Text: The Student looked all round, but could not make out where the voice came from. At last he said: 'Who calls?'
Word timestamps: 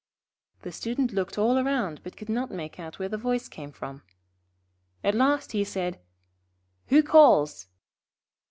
The 0.63 0.71
Student 0.71 1.13
looked 1.13 1.37
all 1.37 1.63
round, 1.63 2.01
but 2.03 2.17
could 2.17 2.27
not 2.27 2.49
make 2.49 2.79
out 2.79 2.97
where 2.97 3.07
the 3.07 3.19
voice 3.19 3.47
came 3.47 3.71
from. 3.71 4.01
At 5.03 5.13
last 5.13 5.51
he 5.51 5.63
said: 5.63 5.99
'Who 6.87 7.03
calls?' 7.03 7.67